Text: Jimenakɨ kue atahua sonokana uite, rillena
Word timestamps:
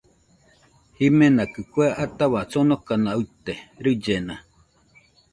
Jimenakɨ 0.97 1.61
kue 1.71 1.87
atahua 2.03 2.41
sonokana 2.51 3.11
uite, 3.19 3.53
rillena 3.83 4.35